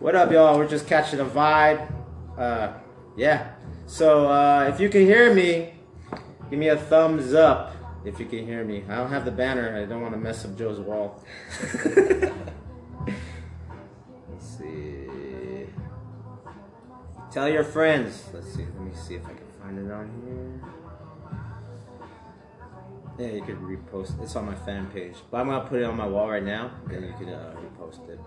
[0.00, 0.56] What up, y'all?
[0.56, 1.92] We're just catching a vibe.
[2.38, 2.72] Uh,
[3.18, 3.50] yeah.
[3.86, 5.74] So uh, if you can hear me,
[6.48, 7.76] give me a thumbs up.
[8.06, 9.76] If you can hear me, I don't have the banner.
[9.76, 11.22] I don't want to mess up Joe's wall.
[11.84, 12.32] Let's
[14.40, 15.66] see.
[17.30, 18.24] Tell your friends.
[18.32, 18.64] Let's see.
[18.64, 20.62] Let me see if I can find it on
[23.18, 23.28] here.
[23.28, 24.18] Yeah, you could repost.
[24.22, 26.70] It's on my fan page, but I'm gonna put it on my wall right now.
[26.86, 28.18] Then you can uh, repost it.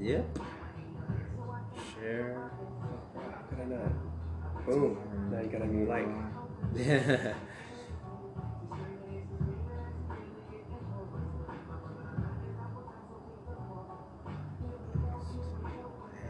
[0.00, 0.38] Yep.
[1.94, 2.50] Share.
[3.16, 4.66] How could I not?
[4.66, 4.96] Boom.
[5.32, 6.06] Now you got a new like.
[6.76, 7.34] Yeah.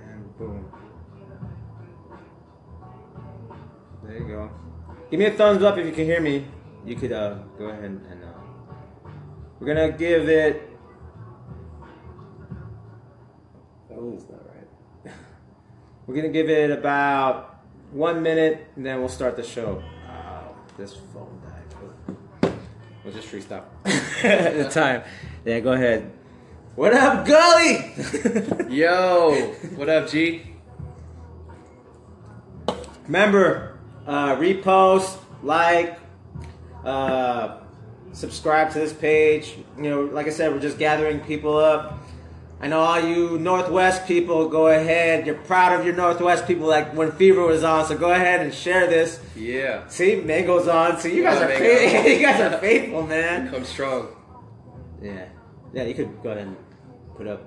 [0.09, 0.73] And boom.
[4.03, 4.51] There you go.
[5.11, 6.47] Give me a thumbs up if you can hear me.
[6.87, 8.29] You could uh, go ahead and, and uh,
[9.61, 10.68] we're gonna give it.
[13.98, 15.13] That one's not right.
[16.07, 19.82] We're gonna give it about one minute, and then we'll start the show.
[20.07, 22.52] Wow, this phone died.
[23.02, 23.65] We'll just freestyle
[24.23, 25.02] at the time.
[25.45, 26.13] Yeah, go ahead.
[26.76, 28.71] What up, Gully?
[28.76, 30.43] Yo, what up, G?
[33.07, 35.99] Remember, uh, repost, like,
[36.85, 37.57] uh,
[38.13, 39.57] subscribe to this page.
[39.76, 41.98] You know, like I said, we're just gathering people up.
[42.60, 45.26] I know all you Northwest people, go ahead.
[45.26, 47.87] You're proud of your Northwest people, like when Fever was on.
[47.87, 49.20] So go ahead and share this.
[49.37, 49.87] Yeah.
[49.87, 50.98] See, Mango's on.
[50.98, 51.52] See, you guys are
[52.09, 53.48] you guys are faithful, man.
[53.51, 54.09] Come strong.
[55.01, 55.26] Yeah,
[55.73, 55.84] yeah.
[55.84, 56.56] You could go ahead and
[57.16, 57.42] put up.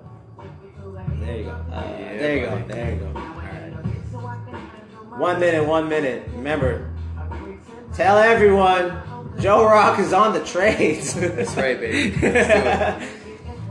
[1.20, 1.52] There you go.
[1.52, 2.64] Uh, Yeah, there you go.
[2.70, 3.12] There you go.
[3.12, 5.20] Right.
[5.20, 5.68] One minute.
[5.68, 6.24] One minute.
[6.34, 6.90] Remember,
[7.94, 9.02] tell everyone
[9.42, 11.14] Joe Rock is on the trades.
[11.16, 12.16] That's right, baby.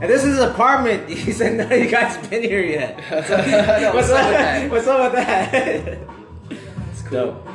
[0.01, 1.07] And this is his apartment.
[1.21, 2.99] He said none of you guys been here yet.
[3.11, 3.17] No,
[3.93, 4.71] what's, up with that?
[4.71, 5.99] What's up with that?
[6.91, 7.11] It's cool.
[7.11, 7.47] Dope.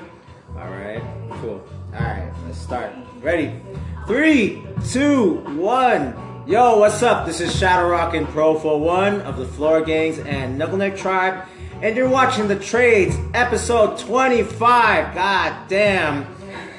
[0.56, 1.03] All right.
[1.41, 1.66] Cool.
[1.93, 2.32] All right.
[2.47, 2.93] Let's start.
[3.20, 3.60] Ready?
[4.06, 6.15] Three, two, one.
[6.47, 7.26] Yo, what's up?
[7.26, 11.44] This is Shadow Rock and Pro for One of the Floor Gangs and Knuckleneck Tribe,
[11.82, 15.12] and you're watching the Trades, episode 25.
[15.12, 16.25] God damn.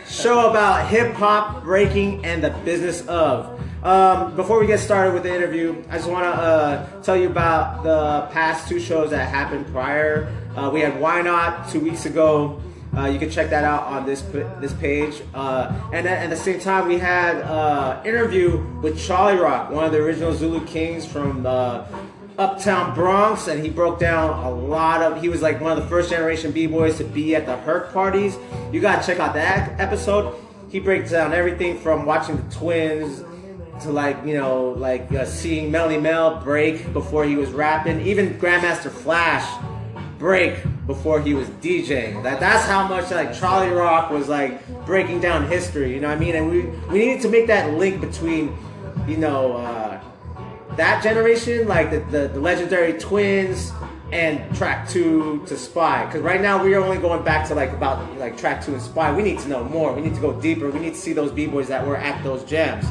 [0.08, 3.60] Show about hip hop, breaking, and the business of.
[3.88, 7.30] Um, before we get started with the interview, I just want to uh, tell you
[7.30, 10.28] about the past two shows that happened prior.
[10.58, 12.62] Uh, we had Why Not two weeks ago.
[12.98, 14.24] Uh, you can check that out on this
[14.60, 15.22] this page.
[15.34, 19.86] Uh, and then at the same time, we had uh, interview with Charlie Rock, one
[19.86, 25.22] of the original Zulu Kings from Uptown Bronx, and he broke down a lot of.
[25.22, 27.94] He was like one of the first generation b boys to be at the Herc
[27.94, 28.38] parties.
[28.74, 30.36] You gotta check out that episode.
[30.70, 33.24] He breaks down everything from watching the Twins
[33.82, 38.34] to like you know like uh, seeing Melle Mel break before he was rapping, even
[38.40, 39.48] Grandmaster Flash
[40.18, 42.24] break before he was DJing.
[42.24, 45.94] That that's how much like Charlie Rock was like breaking down history.
[45.94, 46.36] You know what I mean?
[46.36, 46.62] And we
[46.92, 48.58] we needed to make that link between
[49.08, 50.02] you know uh,
[50.76, 53.72] that generation, like the, the the legendary Twins.
[54.10, 57.74] And Trac 2 to Spy, because right now we are only going back to like
[57.74, 59.12] about like Trac 2 and Spy.
[59.12, 59.92] We need to know more.
[59.92, 60.70] We need to go deeper.
[60.70, 62.86] We need to see those b boys that were at those jams.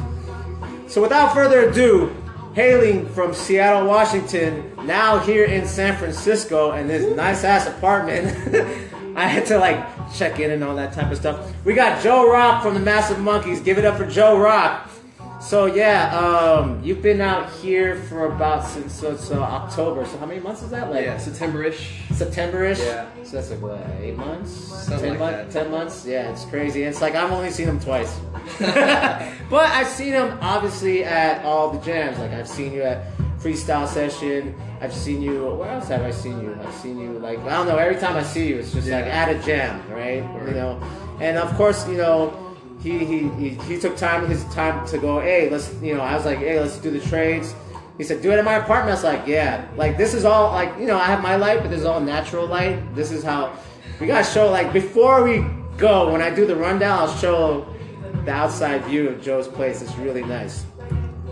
[0.87, 2.15] So without further ado,
[2.53, 8.27] hailing from Seattle, Washington, now here in San Francisco in this nice ass apartment.
[9.17, 11.53] I had to like check in and all that type of stuff.
[11.65, 13.59] We got Joe Rock from the Massive Monkeys.
[13.59, 14.89] Give it up for Joe Rock.
[15.39, 20.03] So yeah, um, you've been out here for about since so it's, uh, October.
[20.05, 20.89] So how many months is that?
[20.89, 22.01] Like Yeah, September-ish.
[22.11, 22.79] September-ish.
[22.79, 23.07] Yeah.
[23.23, 24.51] So that's like what, eight months?
[24.51, 25.49] Something ten like.
[25.51, 26.05] Ten months?
[26.05, 26.83] Yeah, it's crazy.
[26.83, 28.19] It's like I've only seen him twice.
[28.59, 32.17] but I've seen him obviously at all the jams.
[32.17, 33.05] Like I've seen you at
[33.39, 34.55] freestyle session.
[34.81, 35.45] I've seen you.
[35.53, 36.57] Where else have I seen you?
[36.61, 37.77] I've seen you like I don't know.
[37.77, 40.23] Every time I see you, it's just like at a jam, right?
[40.47, 40.81] You know.
[41.21, 42.46] And of course, you know.
[42.79, 46.15] He, he, he, he took time his time to go hey let's you know I
[46.15, 47.55] was like hey let's do the trades
[47.97, 50.51] he said, "Do it in my apartment." I was like, "Yeah, like this is all
[50.51, 52.95] like you know I have my light, but this is all natural light.
[52.95, 53.57] This is how
[53.99, 55.43] we gotta show like before we
[55.77, 57.67] go when I do the rundown, I'll show
[58.25, 59.81] the outside view of Joe's place.
[59.81, 60.65] It's really nice.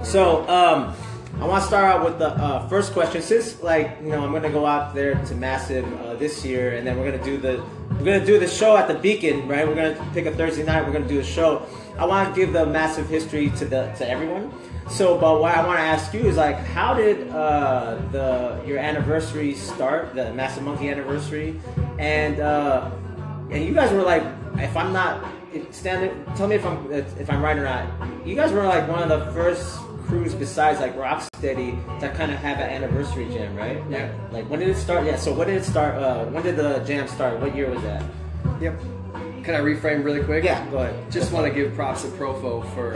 [0.01, 0.95] So um,
[1.39, 3.21] I want to start out with the uh, first question.
[3.21, 6.87] Since like you know I'm gonna go out there to Massive uh, this year, and
[6.87, 7.63] then we're gonna do the
[7.97, 9.67] we're gonna do the show at the Beacon, right?
[9.67, 10.85] We're gonna pick a Thursday night.
[10.85, 11.65] We're gonna do a show.
[11.97, 14.53] I want to give the massive history to the to everyone.
[14.89, 18.77] So, but what I want to ask you is like, how did uh, the your
[18.77, 20.13] anniversary start?
[20.13, 21.59] The Massive Monkey anniversary,
[21.97, 22.91] and uh,
[23.49, 24.23] and you guys were like,
[24.57, 27.87] if I'm not if, stand tell me if I'm if I'm right or not.
[28.25, 29.79] You guys were like one of the first
[30.15, 33.81] crews besides like Rocksteady that kind of have an anniversary jam, right?
[33.89, 34.13] Yeah.
[34.31, 35.05] Like when did it start?
[35.05, 35.17] Yeah.
[35.17, 35.95] So when did it start?
[35.95, 37.39] Uh, when did the jam start?
[37.39, 38.03] What year was that?
[38.61, 38.79] Yep.
[39.43, 40.43] Can I reframe really quick?
[40.43, 40.67] Yeah.
[40.71, 41.11] Go ahead.
[41.11, 42.95] Just want to give props to Profo for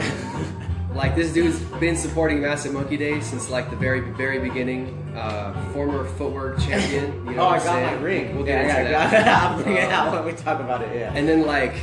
[0.95, 4.95] like this dude's been supporting Massive Monkey Day since like the very very beginning.
[5.15, 7.25] Uh, former footwork champion.
[7.25, 8.35] You know oh, I got I'm my ring.
[8.35, 9.25] We'll yeah, get into yeah, that.
[9.25, 9.47] yeah.
[9.47, 10.95] I'll bring it out when we talk about it.
[10.95, 11.11] Yeah.
[11.13, 11.75] And then like,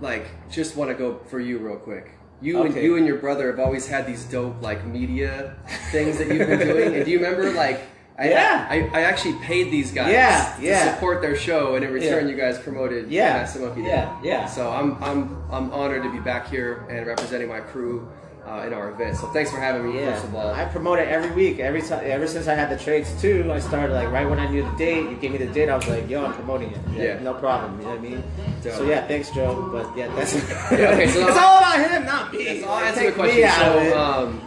[0.00, 2.10] like just want to go for you real quick.
[2.44, 5.54] You and you and your brother have always had these dope like media
[5.90, 6.94] things that you've been doing.
[6.94, 7.80] And do you remember like?
[8.16, 8.66] I, Yeah.
[8.70, 10.94] I, I actually paid these guys Yeah, to yeah.
[10.94, 12.30] support their show, and in return, Yeah.
[12.34, 13.82] you guys promoted Yeah, uh, Massive Day.
[13.82, 14.46] yeah, yeah.
[14.46, 18.08] So I'm I'm I'm honored to be back here and representing my crew
[18.46, 19.16] uh, in our event.
[19.16, 20.00] So thanks for having me.
[20.00, 21.58] Yeah, First of all, I promote it every week.
[21.58, 24.46] Every time, ever since I had the trades too, I started like right when I
[24.50, 25.08] knew the date.
[25.10, 27.18] You gave me the date, I was like, "Yo, I'm promoting it." Yeah.
[27.20, 27.78] no problem.
[27.80, 28.22] You know what I mean?
[28.62, 28.74] Dope.
[28.74, 29.68] So yeah, thanks, Joe.
[29.72, 30.34] But yeah, that's
[30.72, 32.44] okay, so it's all about him, not me.
[32.44, 33.36] Yes, I'll answer the question.
[33.36, 33.90] me out of it.
[33.90, 34.40] So, um,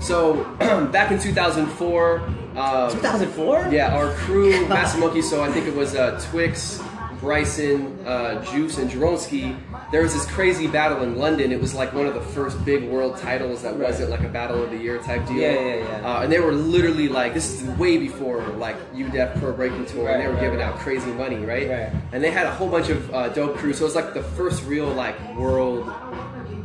[0.00, 2.18] so back in 2004,
[2.56, 3.68] um, 2004.
[3.72, 5.22] yeah, our crew, Massive Monkey.
[5.22, 6.80] So I think it was uh, Twix,
[7.24, 9.56] Bryson, uh, Juice, and Jeromeskee.
[9.90, 11.52] There was this crazy battle in London.
[11.52, 13.88] It was like one of the first big world titles that Right.
[13.88, 15.38] wasn't like a battle of the year type deal.
[15.38, 15.84] Yeah, yeah, yeah.
[16.18, 20.08] Uh, and they were literally like, this is way before like UDEF Pro Breaking Tour,
[20.10, 20.68] and they were right, giving right.
[20.68, 21.68] out crazy money, right?
[21.68, 21.92] Right.
[22.12, 23.78] And they had a whole bunch of uh, dope crews.
[23.78, 25.90] So it was like the first real like world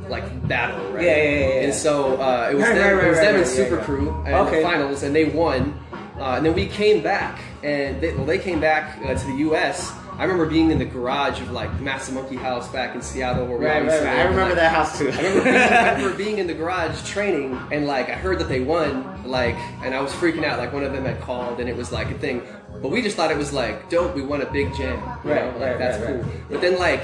[0.10, 1.06] like battle, right?
[1.06, 1.46] Yeah, yeah, yeah.
[1.66, 3.78] And so uh, it was Right, them, right, it was right, them right, and Super.
[3.78, 4.58] Crew in Okay.
[4.58, 5.80] the finals, and they won.
[6.20, 9.38] Uh, and then we came back, and they, well, they came back uh, to the
[9.50, 9.94] U.S.
[10.20, 13.58] I remember being in the garage of like Massive Monkey House back in Seattle, where
[13.58, 15.08] we Right, always right, I and, remember like, that house too.
[15.10, 18.50] I remember, being, I remember being in the garage training, and like I heard that
[18.50, 20.60] they won, like, and I was freaking out.
[20.60, 22.42] Like one of them had called, and it was like a thing.
[22.82, 24.14] But we just thought it was like dope.
[24.14, 25.52] We won a big jam, you Right, know?
[25.58, 26.26] Like right, that's cool.
[26.50, 27.02] But then like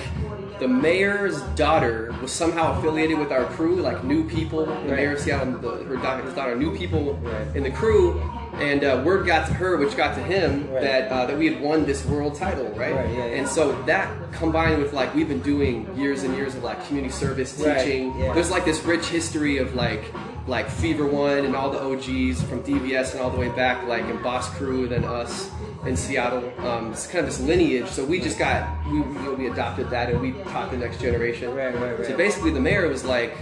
[0.60, 4.66] the mayor's daughter was somehow affiliated with our crew, like new people.
[4.66, 4.90] The Right.
[4.90, 7.56] mayor of Seattle, the, her daughter, his daughter, knew people Right.
[7.56, 8.22] in the crew.
[8.60, 10.82] And uh, word got to her, which got to him, Right.
[10.82, 12.94] that uh, that we had won this world title, right?
[12.96, 13.36] Right, yeah, yeah.
[13.38, 17.14] And so that combined with like we've been doing years and years of like community
[17.14, 18.18] service Right, teaching.
[18.20, 18.34] yeah.
[18.34, 20.04] There's like this rich history of like
[20.48, 24.06] like Fever One and all the OGs from DVS and all the way back, like
[24.06, 25.50] in Boss Crew and then us
[25.86, 26.52] in Seattle.
[26.66, 27.88] Um, it's kind of this lineage.
[27.88, 31.54] So we just got we, we, we adopted that and we taught the next generation.
[31.54, 32.08] Right, right, right.
[32.08, 33.36] So basically, the mayor was like,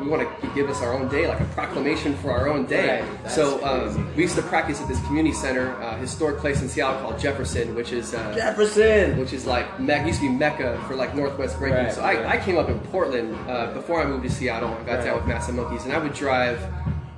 [0.00, 3.02] we want to give us our own day, like a proclamation for our own day.
[3.02, 6.68] Right, so um, we used to practice at this community center, uh, historic place in
[6.68, 8.14] Seattle called Jefferson, which is.
[8.14, 9.18] Uh, Jefferson.
[9.18, 11.84] which is like Mecca, used to be Mecca for like Northwest breaking.
[11.84, 12.26] Right, so I.
[12.26, 14.68] I came up in Portland uh, before I moved to Seattle.
[14.68, 16.60] I got down with Massive Monkeys, and I would drive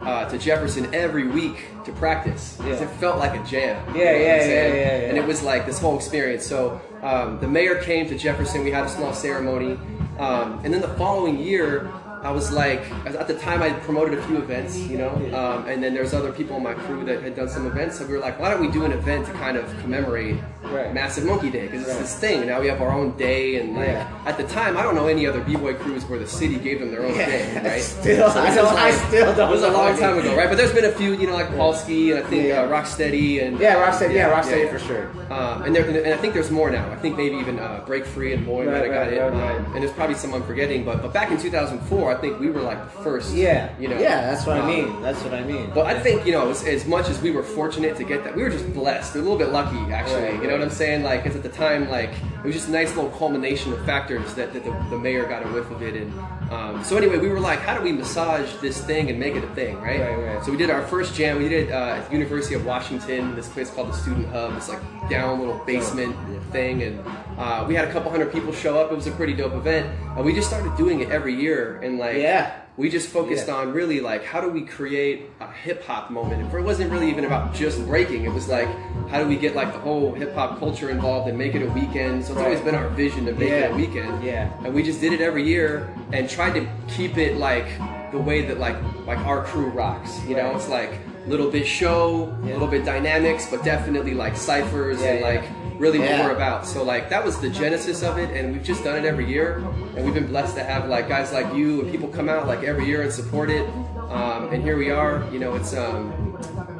[0.08, 2.56] uh, to Jefferson every week to practice.
[2.56, 2.82] 'cause Yeah.
[2.86, 3.76] It felt like a jam.
[3.88, 5.08] Yeah, you know yeah, yeah, yeah, yeah.
[5.08, 6.44] And it was like this whole experience.
[6.46, 8.64] So um, the mayor came to Jefferson.
[8.64, 9.72] We had a small ceremony,
[10.18, 11.88] um, and then the following year.
[12.22, 15.82] I was like, at the time I promoted a few events, you know, um, and
[15.82, 17.98] then there's other people in my crew that had done some events.
[17.98, 20.92] So we were like, why don't we do an event to kind of commemorate Right.
[20.92, 22.00] Massive Monkey Day because it's Right.
[22.00, 22.46] this thing.
[22.46, 24.06] Now we have our own day, and like Yeah.
[24.26, 26.90] at the time, I don't know any other b-boy crews where the city gave them
[26.90, 27.80] their own Yeah, day, right?
[27.80, 30.48] still, I this don't- was I still don't It was a long time ago, right?
[30.48, 32.62] But there's been a few, you know, like Polsky and I think Yeah.
[32.62, 34.14] uh, Rocksteady and Yeah, Rocksteady.
[34.14, 34.70] Yeah, Rocksteady yeah.
[34.72, 35.08] for sure.
[35.30, 36.84] Um, and, there, and I think there's more now.
[36.92, 39.18] I think maybe even uh, Break Free and Moy Right, might have got it.
[39.20, 42.50] Um, and there's probably some I'm forgetting, but but back in 2004, I think we
[42.50, 43.34] were like the first.
[43.34, 43.76] Yeah.
[43.78, 43.98] you know.
[43.98, 45.02] Yeah, that's what I um, mean.
[45.02, 45.70] That's what I mean.
[45.74, 48.34] but I think you know, as, as much as we were fortunate to get that,
[48.34, 50.22] we were just blessed, a little bit lucky, actually.
[50.22, 50.52] Right, you know right.
[50.58, 51.02] what I'm saying?
[51.02, 54.34] Like, because at the time, like, it was just a nice little culmination of factors
[54.34, 55.94] that, that the, the mayor got a whiff of it.
[55.94, 56.12] And
[56.52, 59.44] um, so anyway, we were like, how do we massage this thing and make it
[59.44, 60.00] a thing, right?
[60.00, 60.44] Right, right.
[60.44, 61.38] So we did our first jam.
[61.38, 64.56] We did it uh, at the University of Washington, this place called the Student Hub.
[64.56, 66.14] It's like down little basement
[66.52, 67.00] thing, and
[67.38, 68.90] uh, we had a couple hundred people show up.
[68.92, 69.86] It was a pretty dope event,
[70.16, 71.78] and we just started doing it every year.
[71.82, 72.52] And like, Yeah.
[72.76, 73.54] we just focused Yeah.
[73.56, 76.40] on really like how do we create a hip hop moment.
[76.42, 78.24] And for it wasn't really even about just breaking.
[78.24, 78.68] It was like
[79.10, 81.70] how do we get like the whole hip hop culture involved and make it a
[81.72, 82.24] weekend.
[82.24, 82.44] So it's Right.
[82.46, 84.22] always been our vision to make it a weekend.
[84.22, 84.48] Yeah.
[84.64, 87.66] And we just did it every year and tried to keep it like
[88.12, 90.20] the way that like like our crew rocks.
[90.28, 90.92] You know, it's like
[91.28, 92.52] little bit show, a Yeah.
[92.54, 95.42] little bit dynamics, but definitely like ciphers Yeah, and like
[95.78, 96.66] really what we're about.
[96.66, 99.62] So like that was the genesis of it, and we've just done it every year,
[99.96, 102.62] and we've been blessed to have like guys like you and people come out like
[102.64, 103.68] every year and support it.
[104.10, 105.22] Um, and here we are.
[105.32, 106.12] You know, it's um,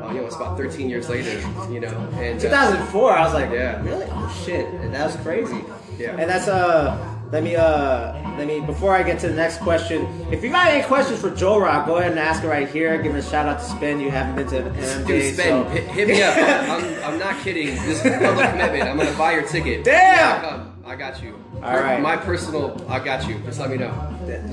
[0.02, 1.38] oh, you know, it's about 13 years later.
[1.71, 3.12] You know, and uh, 2004.
[3.12, 3.83] I was like, Yeah.
[3.83, 4.07] really?
[4.11, 5.62] Oh shit, and that was crazy.
[5.99, 6.17] Yeah.
[6.17, 6.97] And that's uh,
[7.33, 10.07] let me uh, let me before I get to the next question.
[10.33, 13.00] If you got any questions for Joe Rock, go ahead and ask it right here.
[13.02, 13.99] Give a shout out to Spin.
[14.00, 16.37] You haven't been to MMJ, Dude, so spend, hit, me up.
[16.37, 17.66] I'm, I'm not kidding.
[17.85, 18.85] This is public commitment.
[18.85, 19.85] I'm gonna buy your ticket.
[19.85, 20.73] Damn!
[20.87, 21.35] I got you.
[21.57, 22.00] All right.
[22.00, 23.38] My personal, I got you.
[23.40, 23.92] Just let me know.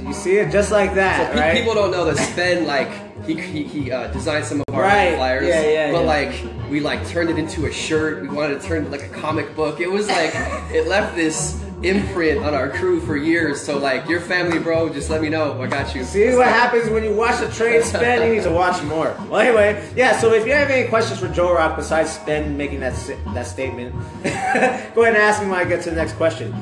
[0.06, 1.56] you see it just like that, Pe- right?
[1.58, 2.90] People don't know that Sven like
[3.26, 5.16] he he, he uh, designed some of our Right.
[5.16, 5.48] flyers.
[5.48, 6.08] Yeah, yeah, But yeah.
[6.08, 8.22] like we like turned it into a shirt.
[8.24, 9.80] We wanted to turn it like a comic book.
[9.80, 10.32] It was like
[10.74, 13.62] it left this imprint on our crew for years.
[13.62, 15.62] So like your family, bro, just let me know.
[15.62, 16.04] I got you.
[16.04, 18.28] See what happens when you watch the train spin?
[18.28, 19.16] You need to watch more.
[19.30, 20.20] Well, anyway, yeah.
[20.20, 22.96] So if you have any questions for Joe Rock besides Spin making that
[23.34, 26.54] that statement, go ahead and ask me when I get to the next question.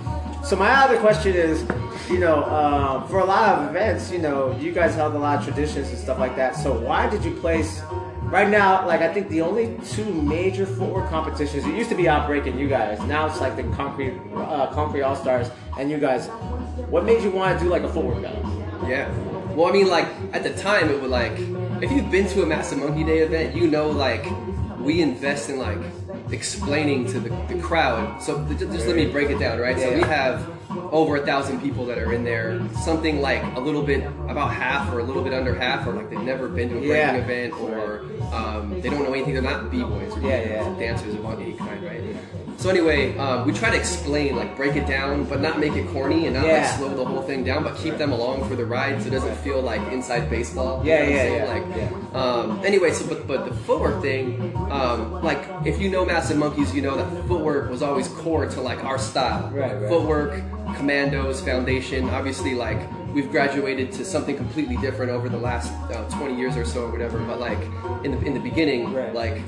[0.44, 1.66] So my other question is,
[2.10, 5.40] you know, um, for a lot of events, you know, you guys held a lot
[5.40, 6.56] of traditions and stuff like that.
[6.56, 7.82] So why did you place?
[8.34, 11.66] Right now, like I think the only two major footwork competitions.
[11.66, 13.00] It used to be Outbreak and you guys.
[13.02, 16.26] Now it's like the Concrete uh, Concrete All Stars and you guys.
[16.90, 18.42] What made you want to do like a footwork battle?
[18.90, 19.08] Yeah.
[19.54, 21.34] Well, I mean, like at the time, it would like
[21.84, 24.26] if you've been to a Massive Monkey Day event, you know, like
[24.80, 25.78] we invest in like
[26.32, 28.20] explaining to the, the crowd.
[28.20, 29.78] So th- just let me break it down, right?
[29.78, 30.53] So we have
[30.92, 32.60] over a thousand people that are in there.
[32.84, 36.10] Something like a little bit, about half or a little bit under half, or like
[36.10, 37.16] they've never been to a breaking Yeah.
[37.16, 38.02] event, or
[38.34, 39.34] um, they don't know anything.
[39.34, 40.80] They're not b-boys or Yeah, yeah.
[40.80, 42.16] dancers of any kind, right?
[42.64, 45.86] So anyway, um, we try to explain, like break it down, but not make it
[45.90, 48.66] corny and not like slow the whole thing down, but keep them along for the
[48.66, 50.82] ride so it doesn't feel like inside baseball.
[50.82, 54.02] you Yeah, know what I'm yeah, yeah, Like, um, anyway, so but but the footwork
[54.02, 54.40] thing,
[54.72, 58.62] um, like if you know Massive Monkeys, you know that footwork was always core to
[58.62, 59.50] like our style.
[59.50, 59.90] Right, right.
[59.90, 60.42] Footwork,
[60.78, 62.10] commandos, foundation.
[62.12, 62.80] Obviously, like
[63.14, 66.92] we've graduated to something completely different over the last uh, 20 years or so, or
[66.94, 67.20] whatever.
[67.26, 67.60] But like
[68.06, 69.14] in the in the beginning, Right.
[69.14, 69.42] like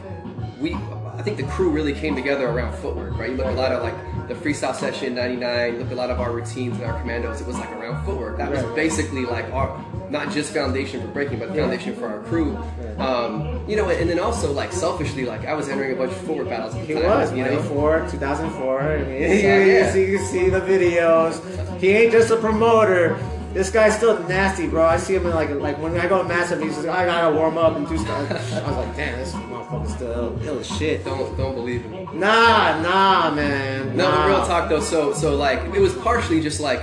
[0.60, 0.76] we
[1.18, 3.32] I think the crew really came together around footwork, right?
[3.32, 6.20] You look a lot of like the freestyle session '99, you look a lot of
[6.20, 7.42] our routines and our commandos.
[7.42, 8.38] It was like around footwork.
[8.38, 12.58] That was basically like our not just foundation for breaking, but foundation for our crew.
[12.98, 16.18] Um, you know, and then also like selfishly, like I was entering a bunch of
[16.20, 16.76] footwork battles.
[16.76, 17.56] At the He time, was, you know.
[17.56, 18.82] 94, 2004.
[18.82, 19.92] I mean, you, yeah.
[19.92, 21.80] see, you can see the videos.
[21.80, 23.18] He ain't just a promoter.
[23.56, 24.86] This guy's still nasty, bro.
[24.86, 27.34] I see him in like like when I go to Massive, he's like, I gotta
[27.34, 28.30] warm up and do stuff.
[28.30, 31.06] I was like, damn, this motherfucker's still ill, ill as shit.
[31.06, 32.20] Don't don't believe him.
[32.20, 33.96] Nah, nah, man.
[33.96, 34.26] No, nah.
[34.26, 34.82] real talk though.
[34.82, 36.82] So, so like it was partially just like,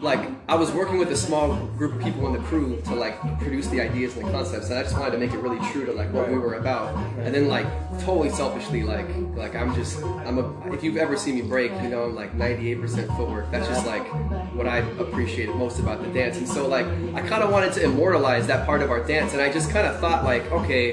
[0.00, 3.20] like I was working with a small group of people in the crew to like
[3.40, 5.86] produce the ideas and the concepts, and I just wanted to make it really true
[5.86, 6.94] to like what we were about.
[7.18, 7.66] And then like
[8.00, 11.88] totally selfishly, like like I'm just I'm a if you've ever seen me break, you
[11.88, 13.50] know I'm like 98% footwork.
[13.50, 14.06] That's just like
[14.54, 16.36] what I appreciated most about the dance.
[16.36, 19.42] And so like I kind of wanted to immortalize that part of our dance, and
[19.42, 20.92] I just kind of thought like, okay,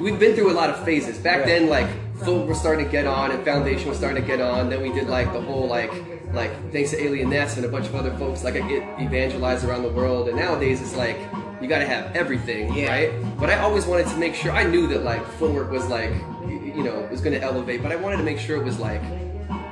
[0.00, 1.18] we've been through a lot of phases.
[1.18, 1.88] Back then, like
[2.24, 4.92] foot was starting to get on and foundation was starting to get on then we
[4.92, 5.92] did like the whole like
[6.34, 9.64] like thanks to Alien Ness and a bunch of other folks like i get evangelized
[9.64, 11.18] around the world and nowadays it's like
[11.60, 12.90] you gotta have everything Yeah.
[12.90, 16.10] right but i always wanted to make sure i knew that like footwork was like
[16.46, 19.02] you know was gonna elevate but i wanted to make sure it was like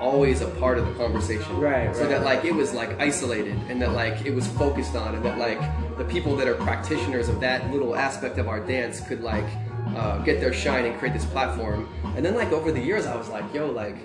[0.01, 2.11] always a part of the conversation Right, so right.
[2.11, 5.39] that like it was like isolated and that like it was focused on and that
[5.39, 5.61] like
[5.99, 9.45] the people that are practitioners of that little aspect of our dance could like
[9.97, 13.15] uh, get their shine and create this platform and then like over the years i
[13.17, 13.97] was like yo like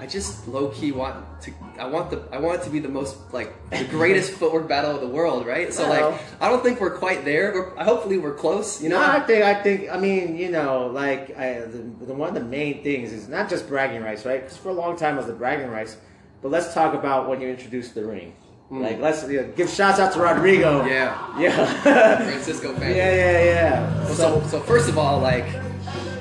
[0.00, 3.16] i just low-key want to i want the i want it to be the most
[3.32, 6.10] like the greatest footwork battle of the world right so Well.
[6.10, 9.20] like i don't think we're quite there we're, hopefully we're close you know No, I
[9.20, 12.82] think I think I mean you know like I, the, the one of the main
[12.82, 14.42] things is not just bragging rights, right?
[14.42, 15.96] Because for a long time it was the bragging rights,
[16.42, 18.34] but let's talk about when you introduced the ring.
[18.70, 18.82] Mm.
[18.82, 20.84] Like let's you know, give shouts out to Rodrigo.
[20.86, 21.66] Yeah yeah,
[22.30, 24.06] francisco yeah, fan yeah, yeah.
[24.14, 25.46] So, so first of all, like,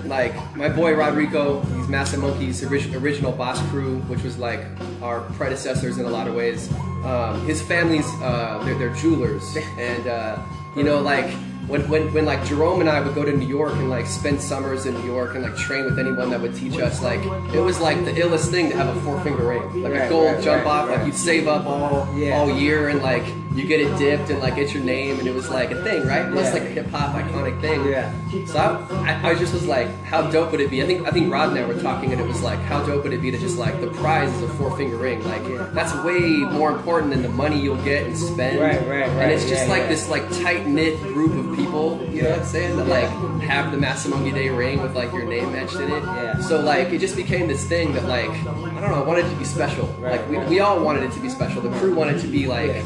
[0.05, 4.61] like my boy Rodrigo, he's Massive Monkeys' orig- original boss crew, which was like
[5.01, 6.71] our predecessors in a lot of ways.
[7.05, 10.41] Um, his family's uh, they're, they're jewelers, and uh,
[10.75, 11.29] you know, like
[11.67, 14.41] when, when when like Jerome and I would go to New York and like spend
[14.41, 17.19] summers in New York and like train with anyone that would teach us, like
[17.53, 20.09] it was like the illest thing to have a four finger ring, like Right, a
[20.09, 22.37] gold right, jump right, off, like you'd save up all Yeah.
[22.37, 23.23] all year and like
[23.55, 26.05] you get it dipped and like it's your name and it was like a thing,
[26.07, 26.25] right?
[26.25, 26.53] It was Yeah.
[26.53, 27.85] like a hip hop iconic thing.
[27.85, 28.11] Yeah.
[28.45, 30.81] So I, I, just was like, how dope would it be?
[30.81, 33.03] I think I think Rod and I were talking, and it was like, how dope
[33.03, 35.23] would it be to just like the prize is a four finger ring?
[35.23, 35.43] Like
[35.73, 38.59] that's way more important than the money you'll get and spend.
[38.59, 39.09] Right, right, right.
[39.09, 39.89] And it's just yeah, like yeah.
[39.89, 42.03] this like tight knit group of people.
[42.09, 42.77] You know what I'm saying?
[42.77, 43.09] That like
[43.41, 46.03] have the Massive Monkey Day ring with like your name etched in it.
[46.03, 46.39] Yeah.
[46.41, 48.43] So like it just became this thing that like I
[48.81, 49.85] don't know, I wanted it to be special.
[49.99, 50.49] Right, like we, right.
[50.49, 51.61] we all wanted it to be special.
[51.61, 52.83] The crew wanted it to be like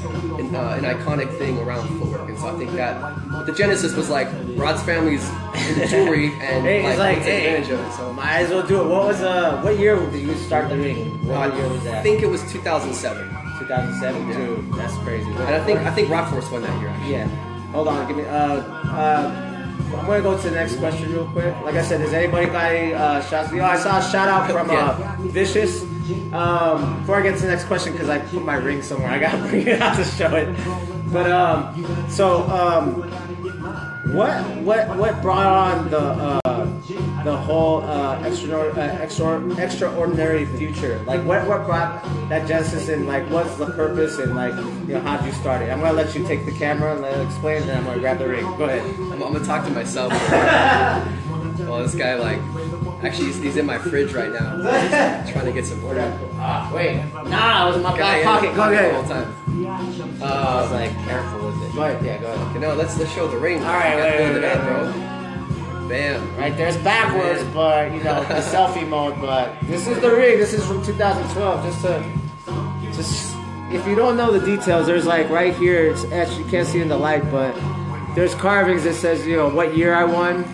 [0.52, 0.76] Yeah.
[0.76, 4.10] an, uh, an iconic thing around footwork, and so I think that the genesis was
[4.10, 5.28] like Rod's family's
[5.70, 7.92] into jewelry, and Hey, like, like, take hey, advantage of it.
[7.94, 8.88] So might as well do it.
[8.88, 11.10] What was uh, what year did you start the ring?
[11.28, 11.96] What year was that?
[12.00, 14.66] I think it was 2007, 2007 too.
[14.78, 15.30] That's crazy.
[15.30, 16.90] and I think I think Rock Force won that year.
[16.90, 17.12] Actually.
[17.12, 17.28] Yeah.
[17.72, 18.08] Hold on.
[18.08, 18.24] Give me.
[18.26, 19.47] Uh, uh,
[19.80, 21.54] I'm gonna go to the next question real quick.
[21.64, 23.52] Like I said, does anybody got any uh, shots?
[23.54, 25.84] Yo, I saw a shout out from uh, Vicious.
[26.34, 29.20] Um, before I get to the next question, because I put my ring somewhere, I
[29.20, 30.56] gotta bring it out to show it.
[31.12, 33.02] But um, so um,
[34.14, 36.40] what what what brought on the uh,
[37.24, 41.02] the whole uh, extra, uh, extra extraordinary future?
[41.06, 44.56] Like what what brought that genesis and like what's the purpose and like
[44.88, 45.70] you know how'd you start it?
[45.70, 48.20] I'm gonna let you take the camera and let explain, and then I'm gonna grab
[48.20, 48.44] the ring.
[48.58, 48.82] Go ahead.
[49.00, 50.12] I'm, I'm gonna talk to myself.
[51.60, 52.40] well, this guy like
[53.04, 54.58] actually he's, he's in my fridge right now,
[55.32, 56.02] trying to get some water.
[56.36, 58.56] Ah, wait, nah, it was in my back pocket.
[58.56, 58.92] Go ahead.
[58.94, 59.34] the whole time.
[59.68, 61.76] I was Uh, like careful with it.
[61.76, 62.06] Go ahead.
[62.06, 62.56] Yeah, go ahead.
[62.56, 63.60] you know, let's let's show the ring.
[63.64, 65.17] All right, You wait, to build wait, wait, bro.
[65.88, 66.36] Bam.
[66.38, 69.20] Right there's backwards, but you know the selfie mode.
[69.22, 70.38] But this is the rig.
[70.38, 71.64] This is from 2012.
[71.64, 73.36] Just to, just
[73.72, 75.86] if you don't know the details, there's like right here.
[75.88, 76.38] It's etched.
[76.38, 77.56] You can't see in the light, but
[78.16, 80.46] there's carvings that says you know what year I won.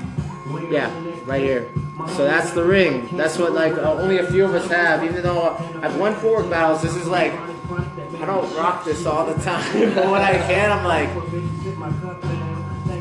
[0.70, 0.92] Yeah,
[1.26, 1.70] right here.
[2.10, 3.08] So that's the ring.
[3.16, 5.04] That's what like uh, only a few of us have.
[5.04, 9.42] Even though I've won forward battles, this is like I don't rock this all the
[9.42, 12.40] time, but when I can, I'm like.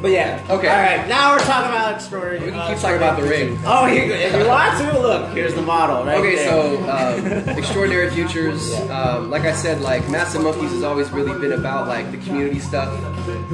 [0.02, 0.44] But yeah.
[0.50, 0.68] Okay.
[0.68, 1.06] All right.
[1.08, 2.40] Now we're talking about extraordinary.
[2.44, 3.56] We can uh, keep talking about the ring.
[3.64, 6.48] Oh, you, if you want to, look, here's the model, right Okay, there.
[6.50, 8.74] so um, extraordinary futures.
[8.90, 12.58] Um, like I said, like Massive Monkeys has always really been about like the community
[12.58, 12.88] stuff,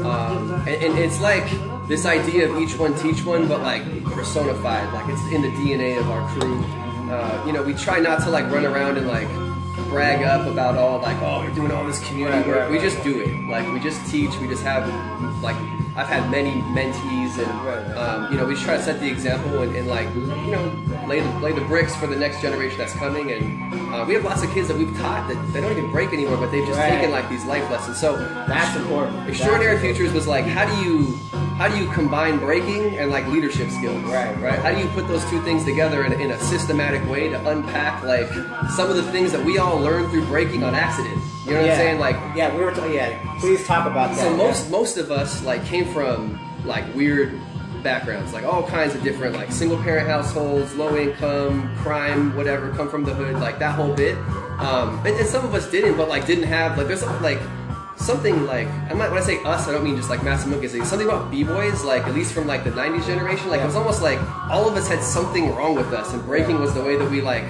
[0.00, 1.46] um, and, and it's like
[1.86, 4.90] this idea of each one teach one, but like personified.
[4.94, 6.64] Like it's in the DNA of our crew.
[7.12, 9.28] Uh, you know, we try not to like run around and like
[9.90, 12.70] brag up about all like oh we're doing all this community work.
[12.70, 13.28] we just do it.
[13.50, 14.34] Like we just teach.
[14.40, 14.88] We just have
[15.42, 15.56] like
[15.98, 19.62] I've had many mentees and um, you know we just try to set the example
[19.62, 20.62] and, and like you know
[21.08, 24.22] lay the, lay the bricks for the next generation that's coming and uh, we have
[24.24, 26.78] lots of kids that we've taught that they don't even break anymore but they've just
[26.78, 26.90] Right.
[26.90, 29.28] taken like these life lessons so that's important.
[29.28, 31.16] extraordinary That's futures was like how do you
[31.58, 34.36] how do you combine breaking and like leadership skills Right.
[34.40, 37.48] right how do you put those two things together in, in a systematic way to
[37.48, 38.28] unpack like
[38.70, 41.66] some of the things that we all learned through breaking on accident you know what
[41.66, 41.72] yeah.
[41.72, 42.72] i'm saying like yeah, we were.
[42.72, 44.18] T- yeah, please talk about that.
[44.18, 47.40] so most most of us like came from like weird
[47.82, 52.88] backgrounds, like all kinds of different like single parent households, low income, crime, whatever, come
[52.88, 54.16] from the hood, like that whole bit.
[54.58, 57.40] Um, and, and some of us didn't, but like didn't have like there's like
[57.96, 60.74] something like I'm not when I say us, I don't mean just like Massive Monkeys.
[60.74, 63.66] Like, something about b boys, like at least from like the '90s generation, like it
[63.66, 66.82] was almost like all of us had something wrong with us, and breaking was the
[66.82, 67.44] way that we like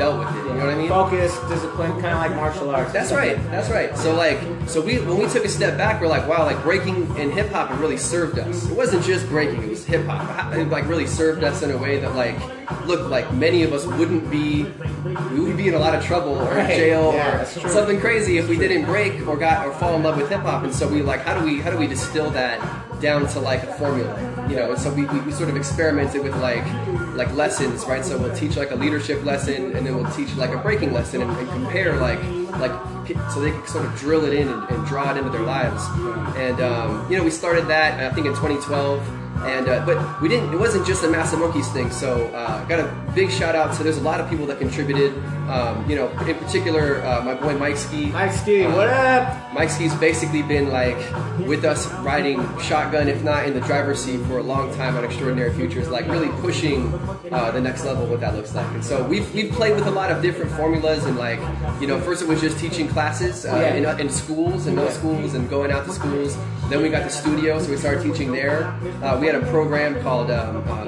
[0.00, 0.48] dealt with it.
[0.48, 0.88] You know what I mean?
[0.88, 2.90] Focus, discipline, kind of like martial arts.
[2.90, 3.36] That's right.
[3.50, 3.96] That's right.
[3.98, 6.96] So like, so we when we took a step back, we're like, wow, like breaking
[7.18, 8.70] and hip hop, it really served us.
[8.70, 10.54] It wasn't just breaking; it was hip hop.
[10.54, 12.38] It like really served us in a way that like,
[12.86, 14.64] look, like many of us wouldn't be,
[15.32, 18.38] we would be in a lot of trouble or in jail Yeah, or something crazy
[18.38, 20.64] if we didn't break or got or fall in love with hip hop.
[20.64, 22.58] And so we like, how do we how do we distill that
[23.00, 24.46] down to like a formula?
[24.48, 26.64] You know, so we, we, we sort of experimented with like
[27.14, 28.04] like lessons, right?
[28.04, 31.22] So we'll teach like a leadership lesson, and then we'll teach like a breaking lesson,
[31.22, 32.22] and, and compare like
[32.58, 32.72] like
[33.32, 35.82] so they can sort of drill it in and, and draw it into their lives.
[36.36, 39.19] And um, you know, we started that I think in 2012.
[39.42, 40.52] And uh, but we didn't.
[40.52, 41.90] It wasn't just a Massive Monkeys thing.
[41.90, 43.74] So uh, got a big shout out.
[43.74, 45.14] So there's a lot of people that contributed.
[45.50, 48.06] Um, you know, in particular, uh, my boy Mike Ski.
[48.06, 49.52] Mike Ski, Uh, what up?
[49.52, 50.96] Mike Ski's basically been like
[51.48, 55.04] with us riding shotgun, if not in the driver's seat, for a long time on
[55.04, 56.94] Extraordinary Futures, like really pushing
[57.32, 58.70] uh, the next level what that looks like.
[58.74, 61.40] And so we've, we've played with a lot of different formulas and like,
[61.80, 63.74] you know, first it was just teaching classes uh, Yeah.
[63.94, 66.36] in, in schools and no schools and going out to schools.
[66.70, 68.66] Then we got the studio, so we started teaching there.
[69.02, 70.84] Uh, we had a program called um, uh,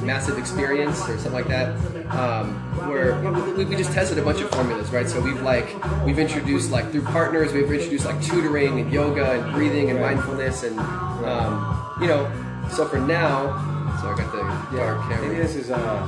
[0.00, 1.76] Massive Experience or something like that,
[2.14, 2.54] um,
[2.88, 3.20] where
[3.54, 5.06] we, we just tested a bunch of formulas, right?
[5.06, 5.68] So we've like
[6.06, 10.62] we've introduced like through partners, we've introduced like tutoring and yoga and breathing and mindfulness
[10.62, 12.24] and um, you know.
[12.70, 13.52] So for now,
[14.00, 15.36] so I got the dark Maybe camera.
[15.36, 16.06] this is uh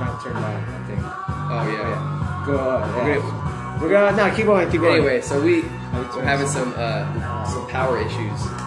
[0.00, 0.44] not turned on.
[0.44, 1.00] I think.
[1.00, 2.42] Oh yeah.
[2.44, 2.94] Go on.
[2.96, 3.80] We're Yeah.
[3.80, 4.70] We're gonna no keep going.
[4.70, 4.96] Keep going.
[4.96, 8.63] Anyway, so we we're having some uh, some power issues.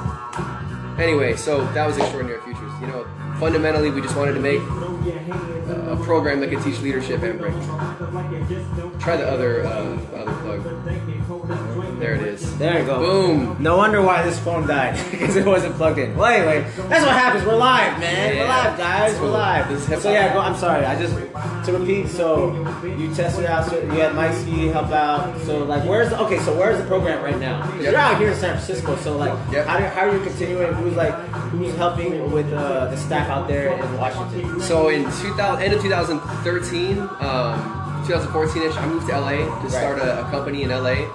[0.98, 2.72] Anyway, so that was extraordinary futures.
[2.82, 3.06] You know,
[3.40, 7.40] fundamentally, we just wanted to make uh, a program that could teach leadership and.
[9.00, 11.67] Try the other uh, other plug.
[12.38, 12.58] There it is.
[12.58, 13.00] There you go.
[13.00, 13.58] Boom.
[13.60, 16.16] No wonder why this phone died because it wasn't plugged in.
[16.16, 17.46] Well, anyway, that's what happens.
[17.46, 18.36] We're live, man.
[18.38, 19.20] We're live, guys.
[19.20, 19.70] We're live.
[19.70, 20.04] This is hip-hop.
[20.04, 20.86] So yeah, go, I'm sorry.
[20.86, 21.14] I just
[21.66, 22.08] to repeat.
[22.10, 23.66] So you tested out.
[23.70, 25.40] So you had Mike Ski help out.
[25.42, 26.40] So like, where's the, okay?
[26.40, 27.66] So where's the program right now?
[27.76, 27.82] Yep.
[27.82, 28.96] You're out here in San Francisco.
[28.98, 29.66] So like, Yep.
[29.68, 30.74] how, do, how are you continuing?
[30.76, 31.14] Who's like
[31.52, 34.60] who's helping with uh, the staff out there in Washington?
[34.62, 40.26] So in 2000, end of 2013, um, 2014ish, I moved to LA to start a,
[40.26, 41.08] a company in LA,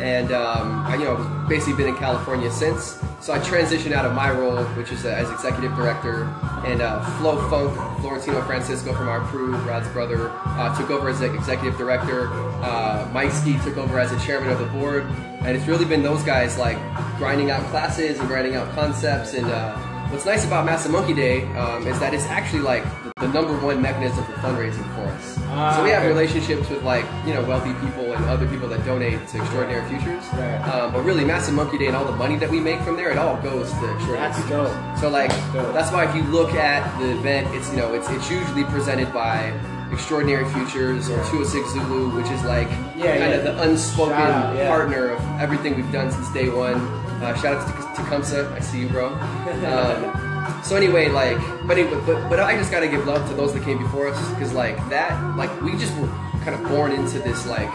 [0.00, 3.00] and um, I, you know, I've basically been in California since.
[3.20, 6.24] So I transitioned out of my role, which is uh, as executive director,
[6.66, 11.22] and uh, Flo Funk, Florentino Francisco from our crew, Rod's brother, uh, took over as
[11.22, 12.28] executive director.
[12.62, 15.04] Uh, Mike Ski took over as the chairman of the board,
[15.40, 16.76] and it's really been those guys like
[17.16, 19.46] grinding out classes and grinding out concepts and.
[19.46, 19.76] Uh,
[20.14, 22.84] what's nice about Massive Monkey Day um, is that it's actually like
[23.26, 25.38] the, number one mechanism for fundraising for us.
[25.48, 26.08] Ah, so we have okay.
[26.08, 30.24] relationships with like you know wealthy people and other people that donate to Extraordinary Futures.
[30.34, 30.58] Right.
[30.68, 33.10] Um, but really, Massive Monkey Day and all the money that we make from there,
[33.10, 34.70] it all goes to Extraordinary That's Futures.
[34.70, 34.98] dope.
[34.98, 38.08] So like That's that's why if you look at the event, it's you know it's
[38.10, 39.52] it's usually presented by
[39.92, 43.38] Extraordinary Futures or 206 Zulu, which is like Yeah, kind yeah.
[43.38, 44.68] of the unspoken out, yeah.
[44.68, 46.80] partner of everything we've done since day one.
[47.22, 49.08] Uh, shout out to Tecumseh, I see you, bro.
[49.64, 50.23] Um,
[50.62, 53.62] so anyway, like, but, anyway, but but I just gotta give love to those that
[53.64, 56.08] came before us because like that, like we just were
[56.44, 57.70] kind of born into this like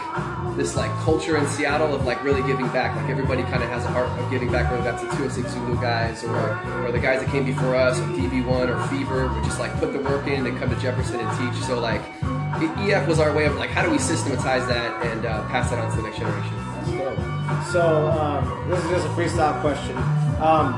[0.56, 2.94] this like culture in Seattle of like really giving back.
[2.96, 5.80] Like everybody kind of has a heart of giving back, whether that's the 206 Zulu
[5.80, 9.58] guys or or the guys that came before us, or DV1 or Fever, would just
[9.58, 11.62] like put the work in and come to Jefferson and teach.
[11.64, 15.46] So like, EF was our way of like, how do we systematize that and uh,
[15.48, 16.54] pass that on to the next generation?
[16.74, 17.72] That's dope.
[17.72, 19.96] So um, this is just a freestyle question.
[20.40, 20.72] Um,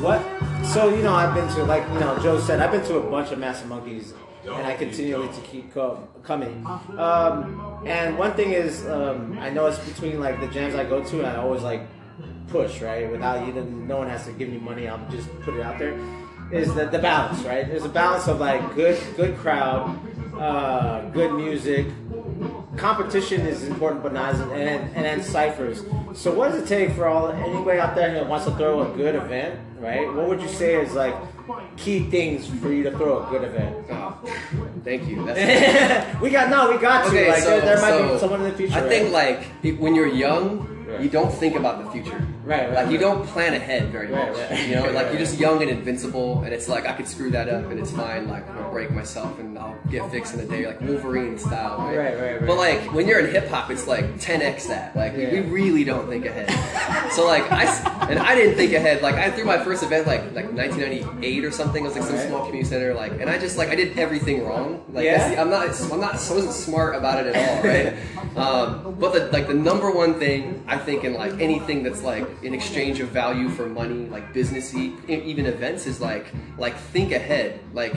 [0.00, 0.20] what?
[0.72, 3.10] So you know, I've been to like you know Joe said, I've been to a
[3.10, 4.12] bunch of Massive Monkeys,
[4.44, 6.64] and I continually to keep co- coming.
[6.98, 11.02] Um, and one thing is, um, I know it's between like the jams I go
[11.02, 11.82] to, and I always like
[12.48, 14.88] push right without even no one has to give me money.
[14.88, 15.98] I'll just put it out there.
[16.52, 17.66] Is the, the balance right?
[17.66, 19.98] There's a balance of like good good crowd,
[20.38, 21.86] uh, good music,
[22.76, 25.84] competition is important, but not as and then, and then ciphers.
[26.14, 28.96] So what does it take for all anybody out there that wants to throw a
[28.96, 30.12] good event, right?
[30.12, 31.14] What would you say is like
[31.76, 33.86] key things for you to throw a good event?
[33.90, 34.18] Oh,
[34.84, 35.24] thank you.
[35.24, 37.08] That's we got no, we got to.
[37.08, 38.74] Okay, like so, there, there might so be someone in the future.
[38.74, 39.40] I think right?
[39.62, 41.00] like when you're young, Right.
[41.02, 42.26] you don't think about the future.
[42.44, 44.50] Right, right, Like you don't plan ahead very Right, much.
[44.50, 44.68] right.
[44.68, 45.40] You know, like right, you're just right.
[45.46, 48.26] young and invincible, and it's like I could screw that up and it's fine.
[48.28, 51.78] Like gonna break myself and I'll get fixed in a day, like Wolverine style.
[51.78, 52.46] Right, Right, right, right.
[52.46, 54.96] But like when you're in hip hop, it's like 10x that.
[54.96, 56.48] Like we- we really don't think ahead.
[57.12, 57.64] so like I
[58.10, 59.02] and I didn't think ahead.
[59.02, 61.84] Like I threw my first event like like 1998 or something.
[61.84, 62.28] It was like some Right.
[62.28, 62.94] small community center.
[62.94, 64.82] Like and I just like I did everything wrong.
[64.92, 65.28] Like Yeah?
[65.28, 67.94] the, I'm not I'm not I wasn't smart about it at all, right?
[68.36, 72.26] um, but the like the number one thing I think in like anything that's like
[72.42, 77.60] in exchange of value for money, like businessy, even events, is like like think ahead.
[77.72, 77.94] Like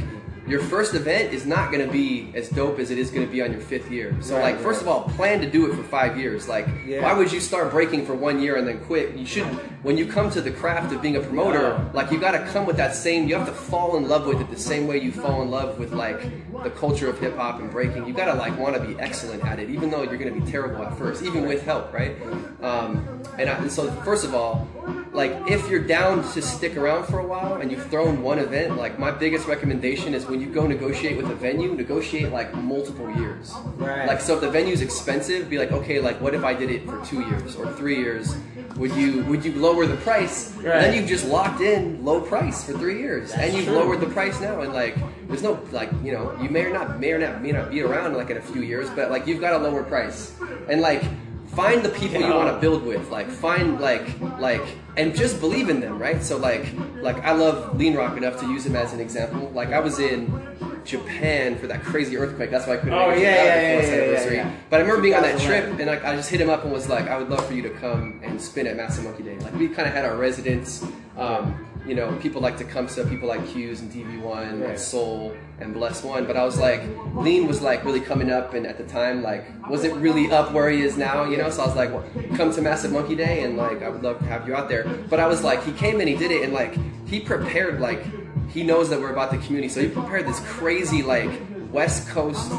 [0.47, 3.31] your first event is not going to be as dope as it is going to
[3.31, 4.15] be on your fifth year.
[4.21, 6.47] So Right, like first of all, plan to do it for five years.
[6.47, 7.01] Like Yeah.
[7.03, 9.15] why would you start breaking for one year and then quit?
[9.15, 9.45] You should
[9.83, 11.83] when you come to the craft of being a promoter, Yeah.
[11.93, 13.27] like you got to come with that same.
[13.27, 15.77] You have to fall in love with it the same way you fall in love
[15.79, 16.21] with like
[16.63, 18.07] the culture of hip hop and breaking.
[18.07, 20.39] You got to like want to be excellent at it, even though you're going to
[20.39, 22.15] be terrible at first, even with help, right?
[22.61, 24.67] Um, and, I, and so first of all,
[25.13, 28.77] like if you're down to stick around for a while and you've thrown one event,
[28.77, 33.13] like my biggest recommendation is when you go negotiate with a venue, negotiate like multiple
[33.17, 33.53] years.
[33.75, 34.07] Right.
[34.07, 36.85] Like so if the venue's expensive, be like, okay, like what if I did it
[36.85, 38.33] for two years or three years?
[38.77, 40.55] Would you would you lower the price?
[40.55, 43.75] And then you've just locked in low price for three years, That's and you've true.
[43.75, 44.61] lowered the price now.
[44.61, 44.95] And like,
[45.27, 47.81] there's no like you know you may or not may or not may not be
[47.81, 50.33] around like in a few years, but like you've got a lower price,
[50.69, 51.03] and like
[51.47, 53.09] find the people you want to build with.
[53.09, 54.07] Like find like
[54.39, 54.65] like
[54.97, 56.21] and just believe in them, right?
[56.21, 59.49] So like like I love Lean Rock enough to use him as an example.
[59.53, 60.47] Like I was in
[60.83, 62.49] Japan for that crazy earthquake.
[62.51, 65.01] That's why I couldn't Oh, make it yeah, yeah, yeah, yeah, yeah, But I remember
[65.01, 67.17] being on that trip and like I just hit him up and was like, I
[67.17, 69.37] would love for you to come and spin at Massive Monkey Day.
[69.39, 70.83] Like we kind of had our residents,
[71.17, 74.23] um, you know, people like Tecumseh, people like Q's and DV1
[74.61, 74.69] Right.
[74.71, 76.25] and Soul and Bless One.
[76.25, 76.81] But I was like,
[77.15, 80.69] Lean was like really coming up, and at the time, like, wasn't really up where
[80.69, 81.49] he is now, you know.
[81.49, 82.03] So I was like, well,
[82.35, 84.83] come to Massive Monkey Day, and like, I would love to have you out there.
[85.09, 86.75] But I was like, he came and he did it, and like,
[87.07, 88.03] he prepared like.
[88.49, 91.31] He knows that we're about the community, so he prepared this crazy like
[91.71, 92.51] West Coast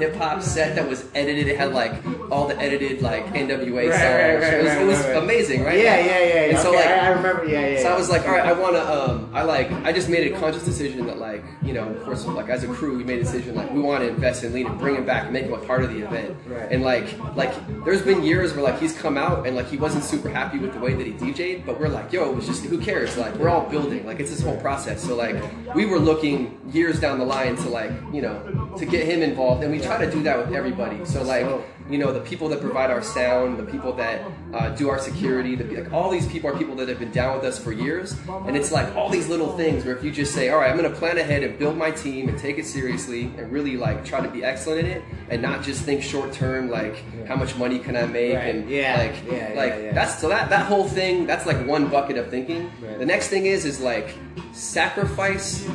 [0.00, 1.46] hip hop set that was edited.
[1.46, 1.92] It had like
[2.30, 4.02] all the edited like NWA Right, songs.
[4.02, 5.78] right, right, it was, it was amazing, right?
[5.78, 6.24] Yeah, yeah, yeah.
[6.24, 6.40] yeah.
[6.50, 7.46] And so like, I, I remember.
[7.46, 7.82] Yeah, yeah.
[7.82, 8.92] so I was like, all right, I want to.
[8.92, 9.70] Um, I like.
[9.84, 12.68] I just made a conscious decision that, like, you know, of course, like as a
[12.68, 15.04] crew, we made a decision like we want to invest in Lean and bring him
[15.04, 16.36] back and make him a part of the event.
[16.46, 16.70] Right.
[16.72, 17.52] And like, like,
[17.84, 20.72] there's been years where like he's come out and like he wasn't super happy with
[20.72, 23.16] the way that he DJ'd, but we're like, yo, it was just who cares?
[23.16, 24.06] Like, we're all building.
[24.06, 25.02] Like, it's this whole process.
[25.02, 25.36] So like,
[25.74, 29.62] we were looking years down the line to like, you know, to get him involved,
[29.62, 31.04] and we try to do that with everybody.
[31.04, 31.46] So like,
[31.88, 34.22] you know, the people that provide our sound, the people that
[34.54, 37.34] uh, do our security, the, like all these people are people that have been down
[37.36, 38.14] with us for years,
[38.46, 40.76] and it's like all these little things where if you just say, all right, I'm
[40.78, 44.04] going to plan ahead and build my team and take it seriously and really like
[44.04, 47.56] try to be excellent in it and not just think short term, like how much
[47.56, 48.54] money can I make Right.
[48.54, 48.96] and Yeah.
[48.98, 52.28] like Yeah, like yeah, that's so that that whole thing that's like one bucket of
[52.30, 52.70] thinking.
[52.80, 52.98] Right.
[52.98, 54.14] The next thing is is like
[54.52, 55.66] sacrifice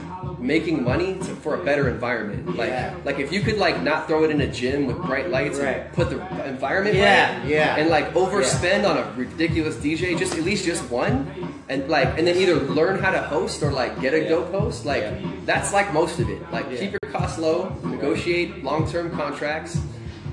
[0.45, 2.55] making money to, for a better environment.
[2.55, 2.95] Like Yeah.
[3.03, 5.77] like if you could like not throw it in a gym with bright lights Right.
[5.77, 7.75] and put the environment Yeah, right, yeah.
[7.77, 11.27] and like overspend on a ridiculous DJ, just at least just one,
[11.69, 14.29] and like and then either learn how to host or like get a Yeah.
[14.29, 14.85] dope host.
[14.85, 15.17] Like Yeah.
[15.45, 16.39] that's like most of it.
[16.51, 16.77] Like Yeah.
[16.79, 19.77] keep your costs low, negotiate long term contracts.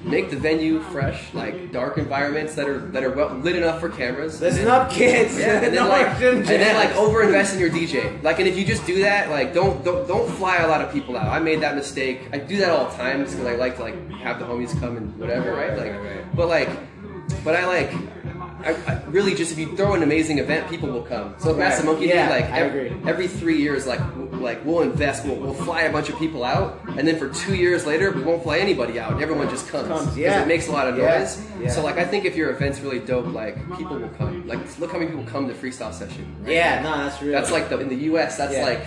[0.04, 3.88] Make the venue fresh, like dark environments that are that are well, lit enough for
[3.88, 4.40] cameras.
[4.40, 5.38] Listen up, kids.
[5.38, 6.98] Yeah, and then No like, more gym and then like jams.
[6.98, 8.20] over invest in your DJ.
[8.22, 10.92] Like, and if you just do that, like, don't don't don't fly a lot of
[10.92, 11.28] people out.
[11.28, 12.22] I made that mistake.
[12.32, 14.96] I do that all the time because I like to like have the homies come
[14.96, 15.68] and whatever, right?
[15.70, 16.36] Right, Like, right, right.
[16.36, 16.68] but like,
[17.44, 17.92] but I like.
[18.64, 21.35] I, I really just if you throw an amazing event, people will come.
[21.38, 21.59] So Right.
[21.61, 24.01] Massive Monkey Yeah, Day, like every, every three years, like
[24.33, 27.55] like we'll invest, we'll, we'll fly a bunch of people out, and then for two
[27.55, 29.20] years later, we won't fly anybody out.
[29.22, 30.42] Everyone just comes Comes, 'Cause yeah.
[30.42, 31.40] it makes a lot of noise.
[31.61, 31.68] yeah.
[31.70, 34.46] So like I think if your event's really dope, like people will come.
[34.48, 36.25] Like look how many people come to freestyle session.
[36.42, 36.53] right?
[36.53, 37.33] Yeah, no, that's real.
[37.33, 38.37] That's like the in the U.S.
[38.37, 38.87] That's like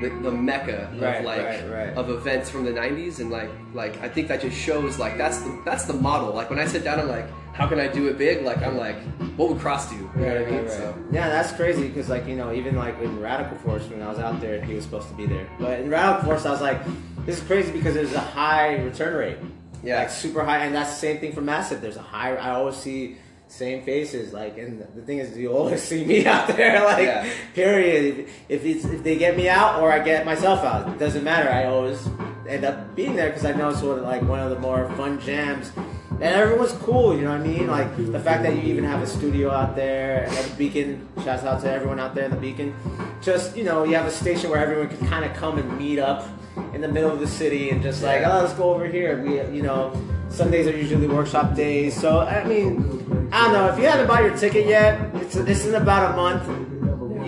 [0.00, 1.94] the, the mecca of Right, like right, right.
[1.96, 5.38] of events from the '90s, and like like I think that just shows like that's
[5.38, 6.32] the that's the model.
[6.34, 8.44] Like when I sit down, I'm like, how can I do it big?
[8.44, 8.96] Like I'm like,
[9.36, 9.96] what would Cross do?
[9.96, 10.68] You know what I mean?
[10.68, 14.08] So Yeah, that's crazy because like you know even like in Radikal Forze when I
[14.08, 16.60] was out there he was supposed to be there, but in Radikal Forze I was
[16.60, 16.80] like,
[17.24, 19.38] this is crazy because there's a high return rate,
[19.82, 19.98] Yeah.
[20.00, 21.80] like super high, and that's the same thing for Massive.
[21.80, 22.36] There's a high.
[22.36, 23.16] I always see
[23.48, 27.28] same faces, like, and the thing is you always see me out there, like, Yeah.
[27.54, 28.28] period.
[28.48, 31.48] If it's if they get me out or I get myself out, it doesn't matter.
[31.50, 32.06] I always
[32.48, 34.88] end up being there because I know it's sort of like one of the more
[34.96, 35.72] fun jams.
[36.10, 37.66] And everyone's cool, you know what I mean?
[37.66, 41.06] Like the fact that you even have a studio out there at the Beacon.
[41.22, 42.74] Shouts out to everyone out there in the Beacon.
[43.20, 45.98] Just you know, you have a station where everyone can kind of come and meet
[45.98, 46.26] up
[46.72, 49.22] in the middle of the city and just like, oh, let's go over here.
[49.22, 49.92] We, you know,
[50.30, 51.94] Sundays are usually workshop days.
[52.00, 52.95] So I mean,
[53.36, 55.14] I don't know if you haven't bought your ticket yet.
[55.16, 56.48] It's it's in about a month.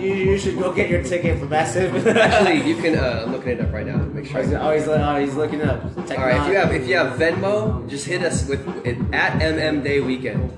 [0.01, 2.07] You, you should go get your ticket for Massive.
[2.07, 2.97] actually, you can.
[2.97, 3.97] Uh, I'm looking it up right now.
[3.97, 4.39] Make sure.
[4.39, 5.83] Oh, he's, oh, he's, looking up.
[5.85, 9.39] All right, if you have if you have Venmo, just hit us with it at
[9.39, 10.49] MM Day Weekend.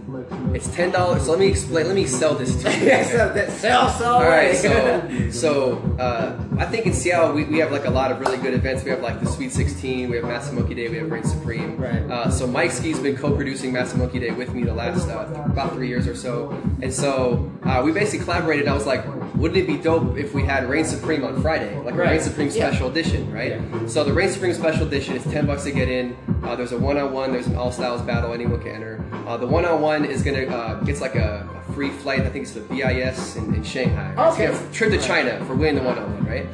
[0.53, 1.23] It's ten dollars.
[1.25, 1.87] So let me explain.
[1.87, 2.85] Let me sell this to you.
[2.87, 4.13] yeah, that sell so.
[4.15, 8.11] All right, so so uh, I think in Seattle we, we have like a lot
[8.11, 8.83] of really good events.
[8.83, 11.77] We have like the Sweet 16, we have Massive Day, we have Reign Supreme.
[11.77, 12.01] Right.
[12.09, 15.87] Uh, so Mike Ski's been co-producing Massive Day with me the last uh, about three
[15.87, 18.67] years or so, and so uh, we basically collaborated.
[18.67, 21.93] I was like, wouldn't it be dope if we had Reign Supreme on Friday, like
[21.93, 22.11] a Right.
[22.11, 22.69] Reign Supreme Yeah.
[22.69, 23.51] special edition, right?
[23.51, 23.87] Yeah.
[23.87, 26.15] So the Reign Supreme special edition is ten bucks to get in.
[26.43, 27.31] Uh, there's a one-on-one.
[27.31, 28.33] There's an all-styles battle.
[28.33, 29.05] Anyone can enter.
[29.27, 32.21] Uh, the one-on-one is gonna uh, it's like a, a free flight.
[32.21, 34.11] I think it's the BIS in, in Shanghai.
[34.11, 34.47] It's Okay.
[34.47, 36.47] gonna- trip to China for winning the one-on-one, right?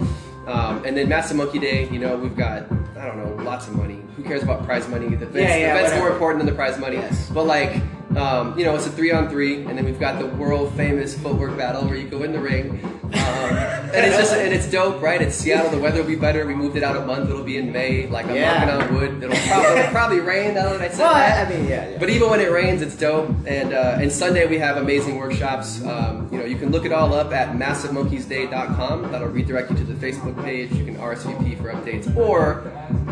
[0.47, 1.89] Um, and then Massive Monkey Day.
[1.89, 2.63] You know, we've got
[2.97, 4.01] I don't know lots of money.
[4.15, 5.07] Who cares about prize money?
[5.09, 6.95] The event's, Yeah, yeah, the event's more important than the prize money.
[6.97, 7.29] Yes.
[7.29, 7.81] But like.
[8.17, 11.17] Um, you know, it's a three on three, and then we've got the world famous
[11.17, 15.01] footwork battle where you go in the ring, um, and it's just and it's dope,
[15.01, 15.21] right?
[15.21, 15.69] It's Seattle.
[15.69, 16.45] The weather will be better.
[16.47, 17.29] We moved it out a month.
[17.29, 18.07] It'll be in May.
[18.07, 18.65] Like I'm Yeah.
[18.65, 19.23] knocking on wood.
[19.23, 20.55] It'll probably, it'll probably rain.
[20.55, 21.47] Now that I said Well, that.
[21.47, 21.97] I mean, yeah, yeah.
[21.99, 23.29] But even when it rains, it's dope.
[23.45, 25.83] And uh, and Sunday we have amazing workshops.
[25.85, 29.11] Um, you know, you can look it all up at massivemonkeysday.com.
[29.11, 30.71] That'll redirect you to the Facebook page.
[30.73, 32.63] You can RSVP for updates, or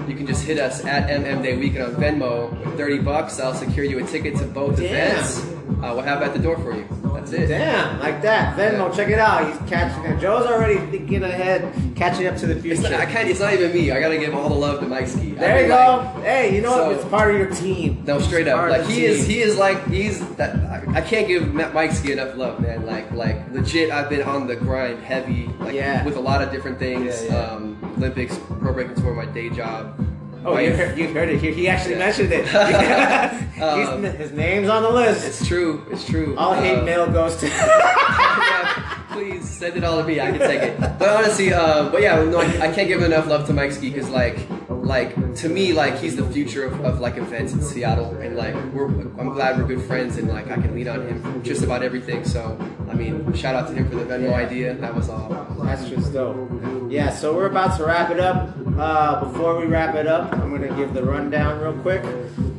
[0.07, 3.39] you can just hit us at MM Day Weekend on Venmo with 30 bucks.
[3.39, 4.85] I'll secure you a ticket to both Damn.
[4.85, 5.39] events.
[5.83, 6.87] Uh, we'll have it at the door for you.
[7.13, 7.47] That's it.
[7.47, 8.55] Damn, like that.
[8.55, 9.47] Venmo, check it out.
[9.47, 10.03] He's catching.
[10.05, 10.19] it.
[10.19, 12.81] Joe's already thinking ahead, catching up to the It's future.
[12.83, 13.27] not, I can't.
[13.27, 13.91] It's not even me.
[13.91, 15.31] I gotta give all the love to Mike Ski.
[15.31, 15.75] I there you go.
[16.15, 16.95] like, hey, you know so- what?
[16.97, 18.03] It's part of your team.
[18.05, 18.69] No, straight up.
[18.69, 20.55] Like he is, he is like he's that.
[20.55, 22.85] I, I can't give Mike Ski enough love, man.
[22.85, 23.89] Like, like legit.
[23.91, 26.05] I've been on the grind heavy, like Yeah.
[26.05, 27.23] with a lot of different things.
[27.23, 27.51] Yeah, yeah.
[27.53, 27.74] Um,
[28.05, 29.99] Olympics, pro breaking tour, my day job.
[30.45, 31.51] Oh, you heard, you heard it here.
[31.51, 32.05] He actually Yeah.
[32.05, 33.41] mentioned it.
[33.55, 35.25] Um, his name's on the list.
[35.25, 35.81] It's true.
[35.89, 36.35] It's true.
[36.37, 37.47] All hate Uh, mail goes to.
[37.47, 40.19] yeah, please send it all to me.
[40.19, 40.77] I can take it.
[40.99, 43.89] But honestly, uh, but yeah, no, I, I can't give enough love to Mike Ski
[43.91, 44.39] because like,
[44.85, 48.53] like to me, like he's the future of, of like events in Seattle, and like
[48.73, 51.81] we're, I'm glad we're good friends, and like I can lean on him just about
[51.83, 52.23] everything.
[52.23, 52.57] So
[52.89, 54.35] I mean, shout out to him for the Venmo Yeah.
[54.37, 54.73] idea.
[54.75, 55.29] That was all.
[55.63, 56.37] That's just dope.
[56.89, 58.49] Yeah, so we're about to wrap it up.
[58.77, 62.03] Uh, before we wrap it up, I'm gonna give the rundown real quick.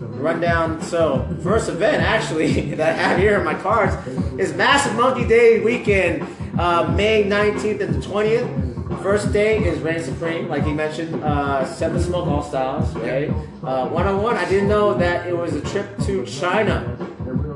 [0.01, 0.81] Rundown.
[0.83, 3.95] So first event actually that I have here in my cards
[4.39, 6.27] is Massive Monkey Day weekend,
[6.59, 8.66] uh, May 19th and the 20th.
[9.07, 11.23] First day is Reign Supreme, like he mentioned.
[11.23, 13.31] Uh, Seven Smoke All Styles, right?
[13.63, 14.37] Uh, one on one.
[14.37, 16.97] I didn't know that it was a trip to China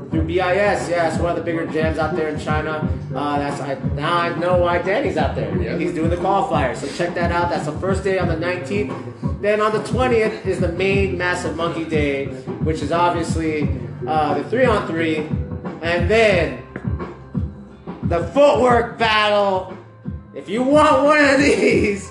[0.09, 0.37] through BIS.
[0.37, 2.89] Yeah, it's one of the bigger jams out there in China.
[3.13, 5.77] Uh, that's I, now I know why Danny's out there.
[5.77, 6.73] He's doing the qualifier.
[6.73, 7.49] So check that out.
[7.49, 9.41] That's the first day on the 19th.
[9.41, 12.27] Then on the 20th is the main Massive Monkey Day,
[12.63, 15.17] which is obviously uh, the three on three,
[15.81, 16.63] and then
[18.03, 19.77] the footwork battle.
[20.33, 22.09] If you want one of these,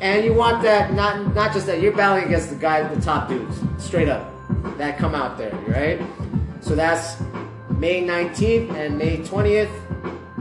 [0.00, 3.28] and you want that not not just that you're battling against the guy, the top
[3.28, 4.30] dudes, straight up,
[4.76, 5.98] that come out there, right?
[6.60, 7.18] So that's
[7.70, 9.70] May 19th and May 20th,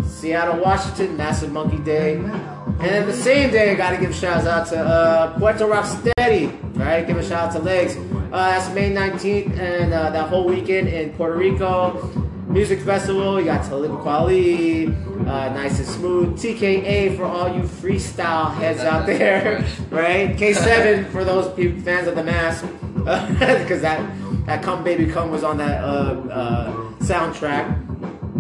[0.06, 2.16] Seattle, Washington, Massive Monkey Day.
[2.16, 6.48] And then the same day, I gotta give shouts out to uh, Puerto Rock Steady,
[6.74, 7.08] right?
[7.08, 7.96] Give a shout out to Legs.
[7.96, 12.25] Uh, that's May 19th, and uh, that whole weekend in Puerto Rico.
[12.56, 14.88] Music Festival, you got Talib Kweli,
[15.28, 20.30] uh, Nice and Smooth, TKA for all you freestyle heads out there, right?
[20.38, 22.66] K7 for those people, fans of the mask,
[22.96, 24.10] because that,
[24.46, 27.78] that Come Baby Come was on that uh, uh, soundtrack.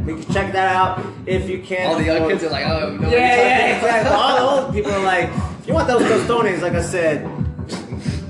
[0.07, 1.85] You can check that out if you can.
[1.85, 3.09] All the young kids are like, oh, no.
[3.09, 4.15] yeah, yeah, exactly.
[4.15, 7.23] All the old people are like, if you want those tostones, like I said,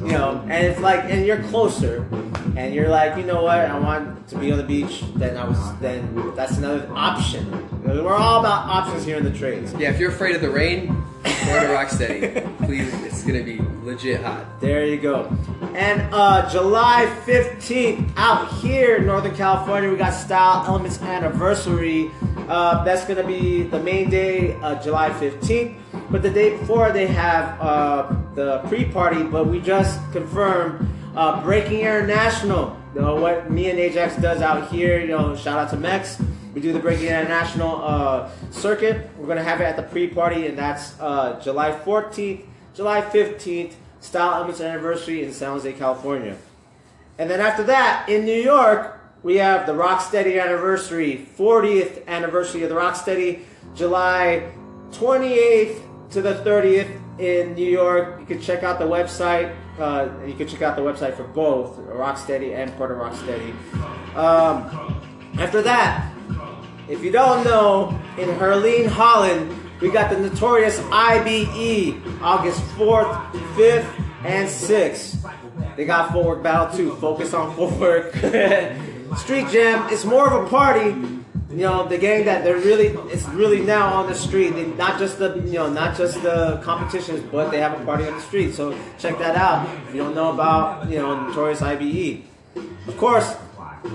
[0.01, 2.07] you know, and it's like, and you're closer,
[2.55, 5.03] and you're like, you know what, I want to be on the beach.
[5.15, 7.51] Then I was, then that's another option.
[7.83, 9.73] We're all about options here in the trades.
[9.73, 10.87] Yeah, if you're afraid of the rain,
[11.23, 12.57] go to Rocksteady.
[12.65, 14.61] Please, it's gonna be legit hot.
[14.61, 15.25] There you go.
[15.75, 22.09] And uh, July 15th, out here in Northern California, we got Style Elements Anniversary.
[22.47, 25.75] Uh, that's to be the main day, uh, July 15th.
[26.09, 31.41] But the day before, they have uh, the pre party, but we just confirmed uh,
[31.41, 32.77] Breaking International.
[32.93, 36.21] You know, what me and Ajax does out here, you know, shout out to Mex.
[36.53, 39.09] We do the Breaking International uh, circuit.
[39.17, 43.01] We're going to have it at the pre party, and that's uh, July 14th, July
[43.01, 43.73] 15th.
[44.05, 46.37] Style Elements Anniversary in San Jose, California.
[47.17, 52.69] And then after that, in New York, we have the Rocksteady Anniversary, 40th anniversary of
[52.69, 53.41] the Rocksteady,
[53.73, 54.51] July
[54.91, 58.19] 28th to the 30th in New York.
[58.19, 59.55] You can check out the website.
[59.79, 63.53] Uh, you can check out the website for both Rocksteady and Puerto Rocksteady.
[64.15, 65.01] Um,
[65.37, 66.13] after that,
[66.87, 74.03] if you don't know, in Heerlen, Holland, we got the notorious IBE August 4th, 5th,
[74.23, 75.75] and 6th.
[75.75, 76.95] They got footwork battle too.
[76.95, 78.13] Focus on footwork.
[79.17, 80.95] Street Jam, it's more of a party.
[81.55, 84.49] You know, the gang that they're really, it's really now on the street.
[84.51, 88.05] They, not just the, you know, not just the competitions, but they have a party
[88.05, 88.53] on the street.
[88.53, 89.69] So check that out.
[89.87, 92.23] If you don't know about, you know, Notorious IBE.
[92.87, 93.35] Of course,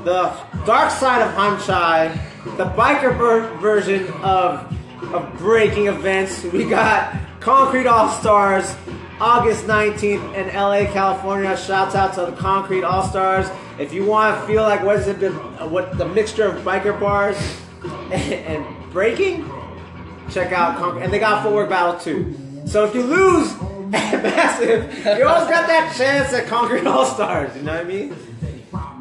[0.04, 0.32] the
[0.64, 2.14] dark side of Hanchai,
[2.56, 4.66] the biker ver- version of
[5.12, 6.44] of breaking events.
[6.44, 8.74] We got Concrete All Stars,
[9.20, 11.56] August 19th in LA, California.
[11.56, 13.46] Shouts out to the Concrete All Stars.
[13.78, 15.30] If you want to feel like what it, the-
[15.68, 17.36] what the mixture of biker bars
[18.10, 19.48] and, and breaking,
[20.30, 21.02] check out Concrete.
[21.04, 22.34] And they got footwork battle too.
[22.66, 23.54] So if you lose
[23.90, 27.54] Massive, you always got that chance at Concrete All Stars.
[27.56, 28.16] You know what I mean?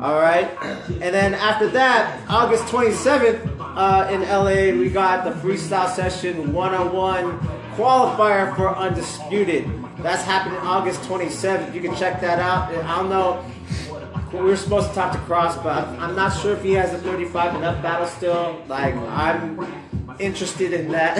[0.01, 0.49] All right.
[0.89, 7.39] And then after that, August 27th uh, in LA, we got the freestyle session 101
[7.75, 9.69] qualifier for Undisputed.
[10.01, 11.73] That's happening August 27th.
[11.73, 12.73] You can check that out.
[12.73, 13.43] I don't know.
[14.31, 16.99] We were supposed to talk to Cross, but I'm not sure if he has a
[16.99, 18.63] 35 and up battle still.
[18.67, 19.59] Like, I'm
[20.19, 21.17] interested in that.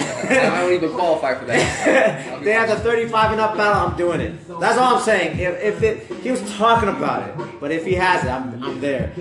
[0.54, 2.42] I don't even qualify for that.
[2.44, 3.88] they have the 35 and up battle.
[3.90, 4.48] I'm doing it.
[4.60, 5.40] That's all I'm saying.
[5.40, 8.80] If, if it, he was talking about it, but if he has it, I'm, I'm
[8.80, 9.12] there.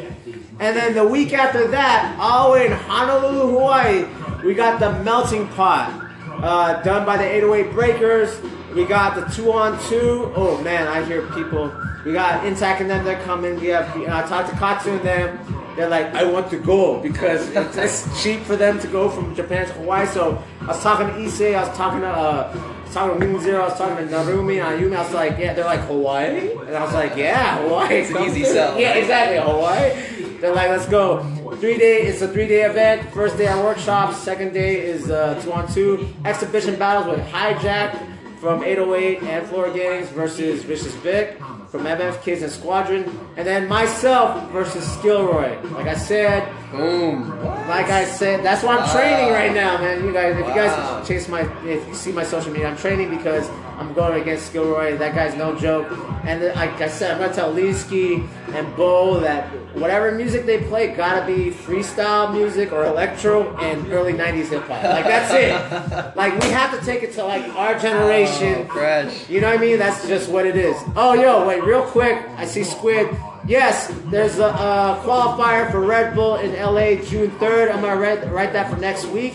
[0.61, 4.05] And then the week after that, all in Honolulu, Hawaii,
[4.44, 6.09] we got the melting pot
[6.42, 8.40] uh, done by the 808 Breakers.
[8.79, 10.33] We got the two on two.
[10.37, 11.75] Oh man, I hear people.
[12.05, 13.05] We got Intact and them.
[13.05, 13.59] They're coming.
[13.59, 13.88] We have.
[13.97, 15.75] I talked to Katsu and them.
[15.75, 19.35] They're like, I want to go because it's, it's cheap for them to go from
[19.35, 20.07] Japan to Hawaii.
[20.07, 21.57] So I was talking to Issei.
[21.57, 22.07] I was talking to.
[22.07, 23.62] Uh, I was talking to Wing Zero.
[23.62, 24.97] I was talking to Narumi and Ayumi.
[24.97, 25.55] I was like, yeah.
[25.55, 27.97] They're like Hawaii, and I was like, yeah, Hawaii.
[27.97, 28.79] It's an easy sell.
[28.79, 29.38] Yeah, exactly.
[29.38, 30.38] Hawaii.
[30.38, 31.25] They're like, let's go.
[31.57, 32.03] Three day.
[32.03, 33.12] It's a three day event.
[33.12, 34.19] First day are workshops.
[34.19, 39.70] Second day is uh, two on two exhibition battles with Hijack from 808 and Floor
[39.70, 43.05] Gangz versus Vicious Vic from MF Kids and Squadron,
[43.37, 45.70] and then myself versus Skillroy.
[45.72, 47.29] Like I said, Boom.
[47.68, 50.05] like I said, that's why I'm training right now, man.
[50.05, 53.11] You guys, if you guys chase my, if you see my social media, I'm training
[53.11, 53.48] because
[53.79, 54.99] I'm going against Skillroy.
[54.99, 55.87] That guy's no joke.
[56.25, 60.88] And like I said, I'm gonna tell Leesky and Bo that whatever music they play
[60.88, 64.83] gotta be freestyle music or electro and early '90s hip hop.
[64.83, 66.16] Like that's it.
[66.16, 68.66] like we have to take it to like our generation.
[68.68, 69.31] Oh, fresh.
[69.31, 69.79] You know what I mean?
[69.79, 70.76] That's just what it is.
[70.97, 72.20] Oh, yo, wait, real quick.
[72.37, 73.16] I see Squid.
[73.47, 77.72] Yes, there's a uh, qualifier for Red Bull in LA June 3rd.
[77.72, 79.35] I'm gonna write, write that for next week.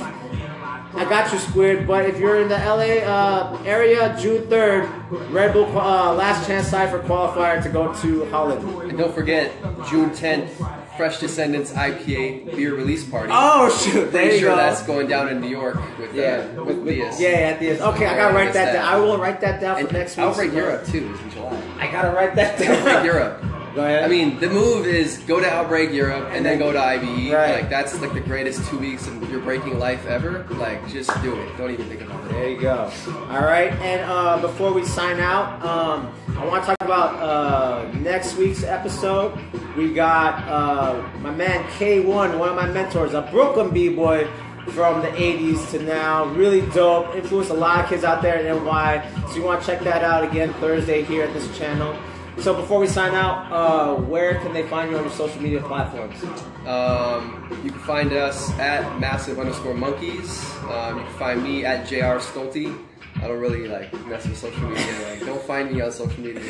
[0.95, 1.87] I got you, Squid.
[1.87, 6.67] But if you're in the LA uh, area, June 3rd, Red Bull uh, last chance
[6.67, 8.63] Cypher qualifier to go to Holland.
[8.89, 9.51] And don't forget,
[9.89, 10.49] June 10th,
[10.95, 13.31] Fresh Descendants IPA beer release party.
[13.33, 14.11] Oh shoot!
[14.11, 14.55] There Pretty you sure go.
[14.57, 17.19] that's going down in New York with yeah, uh, with Theus.
[17.19, 18.85] yeah, at the Okay, I gotta write that down.
[18.85, 20.25] I will write that down And for next week.
[20.27, 21.61] Outbreak Europe too is in July.
[21.79, 22.75] I gotta write that down.
[22.75, 23.43] Outbreak Europe.
[23.75, 24.03] Go ahead.
[24.03, 27.33] I mean, the move is go to Outbreak Europe and then go to IBE.
[27.33, 27.61] Right.
[27.61, 30.45] Like that's like the greatest two weeks of your breaking life ever.
[30.51, 31.57] Like just do it.
[31.57, 32.29] Don't even think about it.
[32.29, 32.91] There you go.
[33.29, 37.91] All right, and uh, before we sign out, um, I want to talk about uh,
[37.97, 39.39] next week's episode.
[39.75, 44.29] We got uh, my man K1, one of my mentors, a Brooklyn b-boy
[44.69, 46.25] from the 80s to now.
[46.25, 47.15] Really dope.
[47.15, 49.09] Influenced a lot of kids out there in NY.
[49.29, 51.97] So you want to check that out again Thursday here at this channel.
[52.39, 55.61] So before we sign out, uh, where can they find you on your social media
[55.61, 56.21] platforms?
[56.67, 60.43] Um, you can find us at massive underscore monkeys.
[60.69, 62.77] Um, you can find me at jr Stolte.
[63.17, 65.09] I don't really like mess with social media.
[65.09, 66.41] Like, don't find me on social media.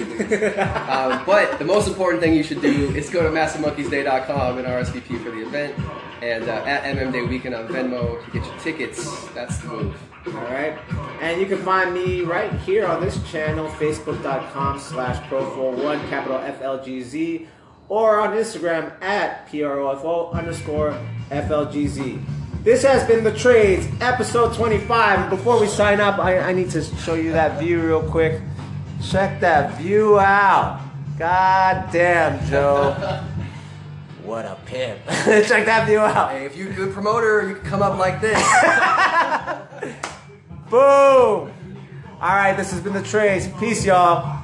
[0.89, 5.23] um, but the most important thing you should do is go to massivemonkeysday.com and RSVP
[5.23, 5.75] for the event.
[6.21, 9.27] And uh, at MM Day Weekend on Venmo to get your tickets.
[9.33, 10.12] That's the move.
[10.25, 10.77] All right.
[11.21, 17.47] And you can find me right here on this channel, facebook.com slash pro41, capital FLGZ,
[17.89, 20.97] or on Instagram at PROFO underscore
[21.29, 22.23] FLGZ.
[22.63, 25.29] This has been The Trades, episode 25.
[25.29, 28.41] Before we sign up, I, I need to show you that view real quick.
[29.03, 30.81] Check that view out.
[31.19, 33.21] God damn, Joe.
[34.33, 34.99] What a pimp.
[35.47, 36.31] Check that view out.
[36.31, 38.33] Hey, if you're a good promoter, you can come up like this.
[40.71, 41.51] Boom.
[42.19, 43.47] All right, this has been The Trades.
[43.59, 44.42] Peace, y'all.